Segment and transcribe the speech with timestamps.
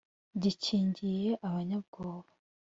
[0.41, 2.31] gikingiye abanyabwoba.